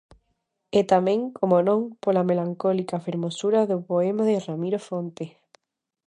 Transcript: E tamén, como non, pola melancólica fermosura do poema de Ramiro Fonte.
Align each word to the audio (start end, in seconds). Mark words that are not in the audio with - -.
E 0.79 0.81
tamén, 0.91 1.19
como 1.37 1.57
non, 1.67 1.79
pola 2.03 2.27
melancólica 2.29 3.03
fermosura 3.05 3.59
do 3.71 3.77
poema 3.89 4.23
de 4.29 4.35
Ramiro 4.47 4.79
Fonte. 4.87 5.25